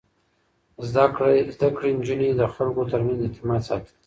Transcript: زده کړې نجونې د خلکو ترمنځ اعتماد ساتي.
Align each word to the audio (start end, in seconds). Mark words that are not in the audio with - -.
زده 1.55 1.69
کړې 1.77 1.89
نجونې 1.97 2.29
د 2.35 2.41
خلکو 2.53 2.81
ترمنځ 2.91 3.19
اعتماد 3.27 3.61
ساتي. 3.67 3.93